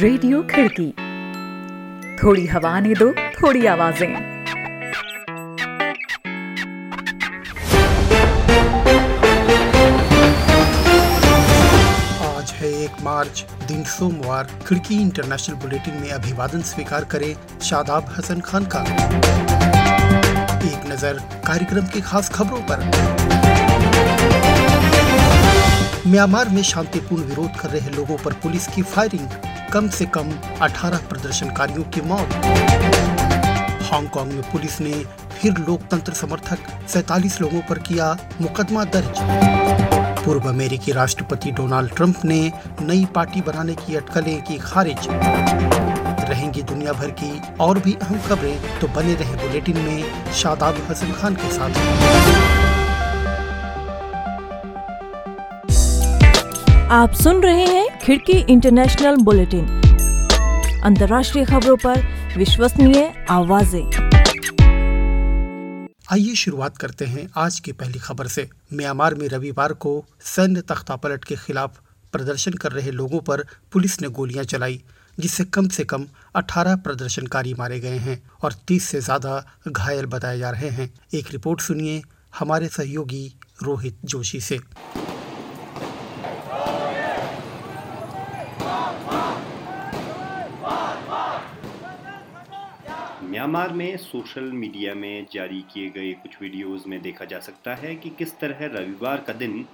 [0.00, 0.86] Radio खिड़की।
[2.16, 4.14] थोड़ी हवा ने दो, थोड़ी आवाज़ें।
[12.18, 18.40] आज है एक मार्च, दिन सोमवार। खिड़की इंटरनेशनल बुलेटिन में अभिवादन स्वीकार करे शादाब हसन
[18.40, 18.82] खान का।
[20.64, 22.88] एक नज़र कार्यक्रम की खास खबरों पर।
[26.06, 29.28] म्यांमार में शांतिपूर्ण विरोध कर रहे लोगों पर पुलिस की फायरिंग।
[29.72, 30.30] कम से कम
[30.62, 32.32] 18 प्रदर्शनकारियों की मौत।
[33.82, 34.92] हांगकांग में पुलिस ने
[35.40, 38.06] फिर लोकतंत्र समर्थक 47 लोगों पर किया
[38.40, 39.20] मुकदमा दर्ज।
[40.24, 42.40] पूर्व अमेरिकी राष्ट्रपति डोनाल्ड ट्रंप ने
[42.82, 45.08] नई पार्टी बनाने की अटकलें की खारिज।
[46.30, 51.12] रहेंगी दुनिया भर की और भी अहम खबरें तो बने रहे बुलेटिन में शादाब हसन
[51.12, 52.59] खान के साथ।
[56.92, 59.66] आप सुन रहे हैं खिड़की इंटरनेशनल बुलेटिन।
[60.84, 62.00] अंतर्राष्ट्रीय खबरों पर
[62.36, 63.90] विश्वसनीय आवाज़ें।
[66.12, 69.92] आइए शुरुआत करते हैं आज की पहली खबर से। म्यांमार में रविवार को
[70.24, 71.78] सैन्य तख्तापलट के खिलाफ
[72.12, 74.82] प्रदर्शन कर रहे लोगों पर पुलिस ने गोलियाँ चलाई,
[75.18, 80.38] जिससे कम से कम 18 प्रदर्शनकारी मारे गए हैं और 30 से ज़्यादा घायल बताए
[80.38, 82.02] जा रहे हैं। एक रिपोर्ट सुनिए
[82.38, 83.26] हमारे सहयोगी
[83.62, 84.58] रोहित जोशी से।
[93.40, 97.94] म्यांमार में सोशल मीडिया में जारी किए गए कुछ वीडियोस में देखा जा सकता है
[97.94, 99.64] कि किस तरह रविवार का दिन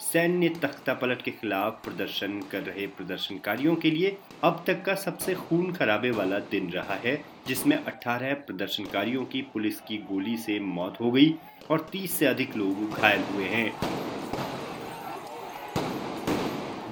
[0.00, 5.34] सैन्य तख्ता पलट के खिलाफ प्रदर्शन कर रहे प्रदर्शनकारियों के लिए अब तक का सबसे
[5.34, 7.16] खून खराबे वाला दिन रहा है,
[7.48, 11.34] जिसमें 18 प्रदर्शनकारियों की पुलिस की गोली से मौत हो गई
[11.70, 13.70] और 30 से अधिक लोग घायल हुए हैं।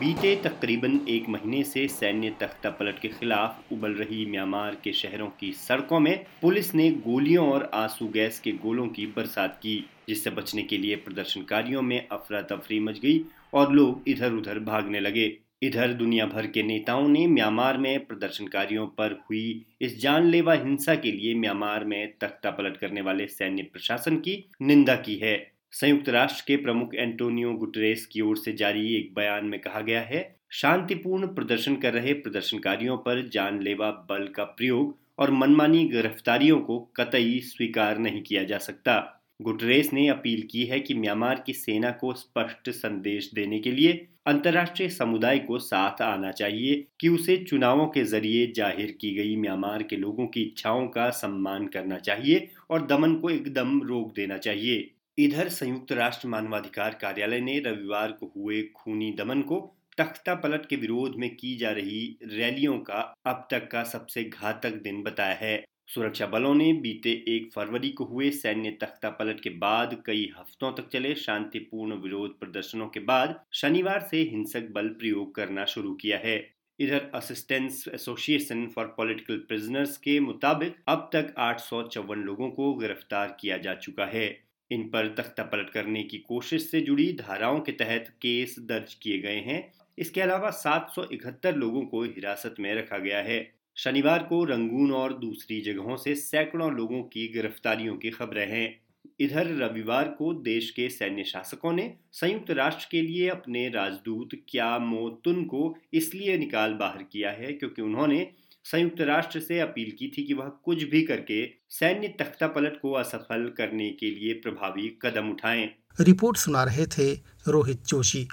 [0.03, 5.29] बीते तकरीबन एक महीने से सैन्य तख्ता पलट के खिलाफ उबल रही म्यांमार के शहरों
[5.41, 10.31] की सड़कों में पुलिस ने गोलियों और आँसू गैस के गोलों की बरसात की, जिससे
[10.31, 15.39] बचने के लिए प्रदर्शनकारियों में अफरा तफरी मच गई और लोग इधर उधर भागने लगे।
[15.63, 21.13] इधर दुनिया भर के नेताओं ने म्यांमार में प्रदर्शनकारियों पर हुई इस जानलेवा हिंसा के
[21.13, 26.45] लिए म्यांमार में तख्ता पलट करने वाले सैन्य प्रशासन की निंदा की है। संयुक्त राष्ट्र
[26.47, 30.21] के प्रमुख एंटोनियो गुटरेस की ओर से जारी एक बयान में कहा गया है,
[30.53, 37.41] शांतिपूर्ण प्रदर्शन कर रहे प्रदर्शनकारियों पर जानलेवा बल का प्रयोग और मनमानी गिरफ्तारियों को कतई
[37.45, 38.99] स्वीकार नहीं किया जा सकता।
[39.41, 43.93] गुटरेस ने अपील की है कि म्यांमार की सेना को स्पष्ट संदेश देने के लिए
[44.27, 49.83] अंतर्राष्ट्रीय समुदाय को साथ आना चाहिए कि उसे चुनावों के ज़रिए ज़ाहिर की गई म्यांमार
[49.83, 54.91] के लोगों की इच्छाओं का सम्मान करना चाहिए और दमन को एकदम रोक देना चाहिए।
[55.19, 59.59] इधर संयुक्त राष्ट्र मानवाधिकार कार्यालय ने रविवार को हुए खूनी दमन को
[59.99, 64.81] तख्ता पलट के विरोध में की जा रही रैलियों का अब तक का सबसे घातक
[64.83, 69.51] दिन बताया है। सुरक्षा बलों ने बीते एक फरवरी को हुए सैन्य तख्ता पलट के
[69.59, 75.35] बाद कई हफ्तों तक चले शांतिपूर्ण विरोध प्रदर्शनों के बाद शनिवार से हिंसक बल प्रयोग
[75.35, 76.37] करना शुरू किया है।
[76.79, 82.73] इधर assistance association for political prisoners के मुताबिक अब तक आठ सौ चौवन लोगों को
[82.75, 84.27] गिरफ़्तार किया जा चुका है।
[84.71, 89.19] इन पर तख्ता पलट करने की कोशिश से जुड़ी धाराओं के तहत केस दर्ज किए
[89.19, 93.41] गए हैं। इसके अलावा 771 लोगों को हिरासत में रखा गया है।
[93.77, 98.81] शनिवार को रंगून और दूसरी जगहों से सैकड़ों लोगों की गिरफ्तारियों की खबरें हैं।
[99.21, 104.79] इधर रविवार को देश के सैन्य शासकों ने संयुक्त राष्ट्र के लिए अपने राजदूत क्या
[104.79, 108.31] मोतुन को इसलिए निकाल बाहर किया है क्योंकि उन्होंने
[108.65, 112.93] संयुक्त राष्ट्र से अपील की थी कि वह कुछ भी करके सैन्य तख्ता पलट को
[112.93, 117.13] असफल करने के लिए प्रभावी कदम उठाएँ। रिपोर्ट सुना रहे थे
[117.49, 118.29] रोहित जोशी।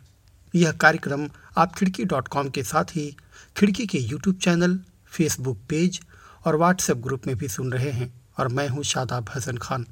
[0.55, 3.15] यह कार्यक्रम आप खिड़की डॉट कॉम के साथ ही
[3.57, 4.79] खिड़की के यूट्यूब चैनल,
[5.11, 5.99] फेसबुक पेज
[6.45, 9.85] और व्हाट्सएप ग्रुप में भी सुन रहे हैं। और मैं हूँ शादाब हसन खान।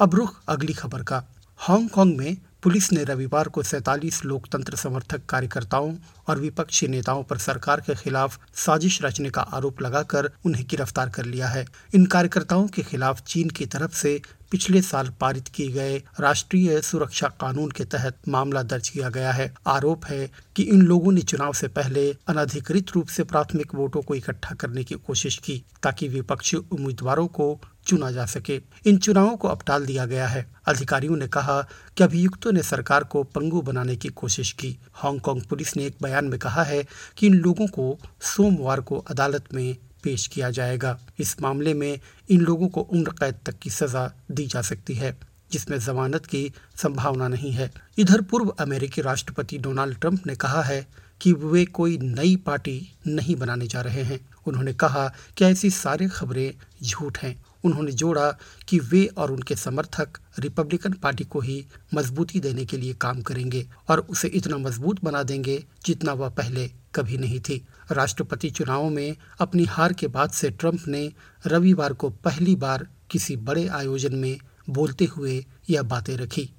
[0.00, 5.94] अब रुख अगली खबर का। हांगकांग में पुलिस ने रविवार को सैतालीस लोकतंत्र समर्थक कार्यकर्ताओं
[6.28, 11.24] और विपक्षी नेताओं पर सरकार के खिलाफ साजिश रचने का आरोप लगाकर उन्हें गिरफ़्तार कर
[11.24, 16.02] लिया है। इन कार्यकर्ताओं के खिलाफ चीन की तरफ़ से पिछले साल पारित किए गए
[16.20, 21.12] राष्ट्रीय सुरक्षा कानून के तहत मामला दर्ज किया गया है। आरोप है कि इन लोगों
[21.12, 25.62] ने चुनाव से पहले अनधिकृत रूप से प्राथमिक वोटों को इकट्ठा करने की कोशिश की
[25.82, 27.54] ताकि विपक्षी उम्मीदवारों को
[27.88, 31.62] चुना जा सके। इन चुनावों को अब टाल दिया गया है। अधिकारियों ने कहा
[31.96, 36.24] कि अभियुक्तों ने सरकार को पंगु बनाने की कोशिश की। हांगकांग पुलिस ने एक बयान
[36.24, 36.86] में कहा है
[37.16, 42.00] कि इन लोगों को सोमवार को अदालत में पेश किया जाएगा। इस मामले में
[42.30, 45.18] इन लोगों को उम्र कैद तक की सजा दी जा सकती है,
[45.52, 50.86] जिसमें जमानत की संभावना नहीं है। इधर पूर्व अमेरिकी राष्ट्रपति डोनाल्ड ट्रंप ने कहा है
[51.20, 56.08] कि वे कोई नई पार्टी नहीं बनाने जा रहे हैं। उन्होंने कहा कि ऐसी सारी
[56.08, 58.30] खबरें झूठ हैं। उन्होंने जोड़ा
[58.68, 61.64] कि वे और उनके समर्थक रिपब्लिकन पार्टी को ही
[61.94, 66.70] मजबूती देने के लिए काम करेंगे और उसे इतना मज़बूत बना देंगे जितना वह पहले
[66.94, 71.12] कभी नहीं थी। राष्ट्रपति चुनावों में अपनी हार के बाद से ट्रंप ने
[71.46, 74.38] रविवार को पहली बार किसी बड़े आयोजन में
[74.70, 76.50] बोलते हुए यह बातें रखी।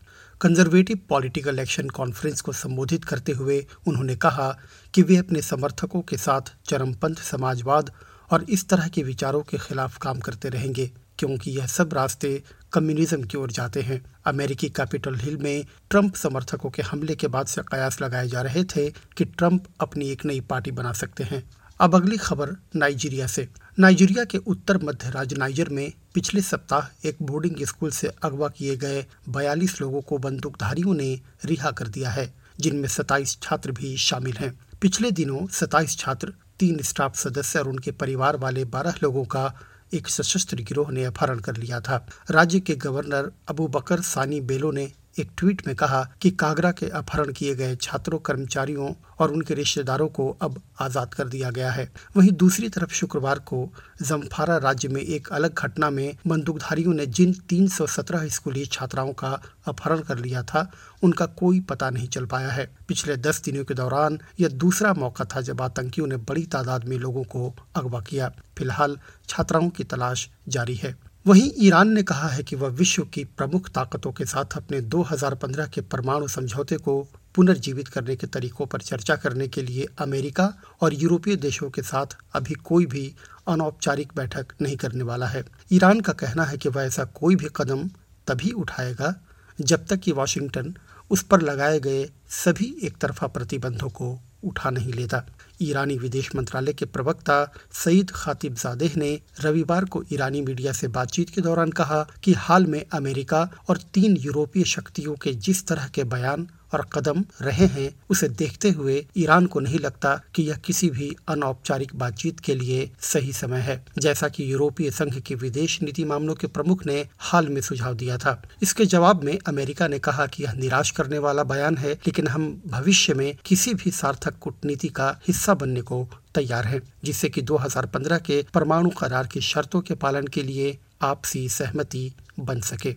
[0.42, 4.50] कंजर्वेटिव पॉलिटिकल एक्शन कॉन्फ्रेंस को संबोधित करते हुए उन्होंने कहा
[4.94, 7.92] कि वे अपने समर्थकों के साथ चरमपंथ समाजवाद
[8.31, 12.43] और इस तरह के विचारों के खिलाफ काम करते रहेंगे, क्योंकि यह सब रास्ते
[12.73, 17.47] कम्युनिज्म की ओर जाते हैं। अमेरिकी कैपिटल हिल में ट्रंप समर्थकों के हमले के बाद
[17.47, 21.43] से कयास लगाए जा रहे थे कि ट्रंप अपनी एक नई पार्टी बना सकते हैं।
[21.79, 23.47] अब अगली खबर नाइजीरिया से।
[23.79, 28.75] नाइजीरिया के उत्तर मध्य राज्य नाइजर में पिछले सप्ताह एक बोर्डिंग स्कूल से अगवा किए
[28.77, 34.37] गए 42 लोगों को बंदूकधारियों ने रिहा कर दिया है, जिनमें 27 छात्र भी शामिल
[34.37, 39.53] हैं। पिछले दिनों 27 छात्र तीन स्टाफ सदस्य और उनके परिवार वाले 12 लोगों का
[39.94, 44.71] एक सशस्त्र गिरोह ने अपहरण कर लिया था। राज्य के गवर्नर अबू बकर सानी बेलो
[44.71, 49.53] ने एक ट्वीट में कहा कि कागरा के अपहरण किए गए छात्रों, कर्मचारियों और उनके
[49.53, 53.69] रिश्तेदारों को अब आज़ाद कर दिया गया है। वहीं दूसरी तरफ़ शुक्रवार को
[54.01, 60.00] जम्फारा राज्य में एक अलग घटना में बंदूकधारियों ने जिन 317 स्कूली छात्राओं का अपहरण
[60.00, 60.71] कर लिया था,
[61.03, 65.25] उनका कोई पता नहीं चल पाया है। पिछले दस दिनों के दौरान यह दूसरा मौका
[65.25, 68.97] था जब आतंकियों ने बड़ी तादाद में लोगों को अगवा किया। फ़िलहाल
[69.29, 73.69] छात्राओं की तलाश जारी है। वहीं ईरान ने कहा है कि वह विश्व की प्रमुख
[73.69, 79.15] ताकतों के साथ अपने 2015 के परमाणु समझौते को पुनर्जीवित करने के तरीकों पर चर्चा
[79.15, 83.15] करने के लिए अमेरिका और यूरोपीय देशों के साथ अभी कोई भी
[83.47, 87.47] अनौपचारिक बैठक नहीं करने वाला है। ईरान का कहना है कि वह ऐसा कोई भी
[87.55, 87.87] कदम
[88.27, 89.15] तभी उठाएगा
[89.61, 90.75] जब तक कि वाशिंगटन
[91.09, 95.25] उस पर लगाए गए सभी एक तरफा प्रतिबंधों को उठा नहीं लेता।
[95.62, 97.53] ईरानी विदेश मंत्रालय के प्रवक्ता
[97.83, 102.65] सईद खातिब जादेह ने रविवार को ईरानी मीडिया से बातचीत के दौरान कहा कि हाल
[102.65, 107.95] में अमेरिका और तीन यूरोपीय शक्तियों के जिस तरह के बयान और कदम रहे हैं,
[108.10, 112.92] उसे देखते हुए ईरान को नहीं लगता कि यह किसी भी अनौपचारिक बातचीत के लिए
[113.00, 117.48] सही समय है। जैसा कि यूरोपीय संघ की विदेश नीति मामलों के प्रमुख ने हाल
[117.48, 121.44] में सुझाव दिया था। इसके जवाब में अमेरिका ने कहा कि यह निराश करने वाला
[121.44, 126.65] बयान है, लेकिन हम भविष्य में किसी भी सार्थक कूटनीति का हिस्सा बनने को तैयार
[126.65, 132.12] है, जिससे कि 2015 के परमाणु करार की शर्तों के पालन के लिए आपसी सहमति
[132.39, 132.95] बन सके।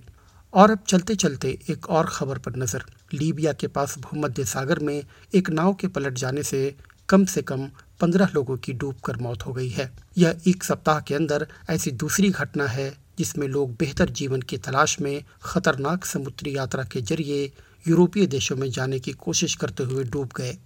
[0.55, 5.03] और अब चलते चलते एक और खबर पर नज़र। लीबिया के पास भूमध्य सागर में
[5.35, 6.75] एक नाव के पलट जाने से
[7.09, 7.69] कम से कम
[8.01, 12.31] पंद्रह लोगों की डूबकर मौत हो गई है। यह एक सप्ताह के अंदर ऐसी दूसरी
[12.31, 17.53] घटना है, जिसमें लोग बेहतर जीवन की तलाश में खतरनाक समुद्री यात्रा के ज़रिए
[17.89, 20.57] यूरोपीय देशों में जाने की कोशिश करते हुए डूब गए।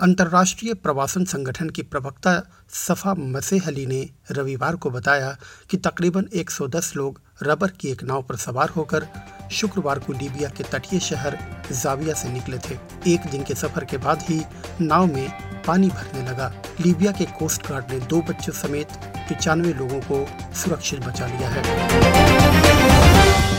[0.00, 2.32] अंतर्राष्ट्रीय प्रवासन संगठन की प्रवक्ता
[2.70, 5.36] सफ़ा मसेह अली ने रविवार को बताया
[5.70, 9.06] कि तकरीबन 110 लोग रबर की एक नाव पर सवार होकर
[9.52, 11.38] शुक्रवार को लीबिया के तटीय शहर
[11.72, 12.78] जाविया से निकले थे।
[13.12, 14.42] एक दिन के सफ़र के बाद ही
[14.80, 18.88] नाव में पानी भरने लगा। लीबिया के कोस्ट गार्ड ने दो बच्चों समेत
[19.28, 22.63] पिचानवे लोगों को सुरक्षित बचा लिया है।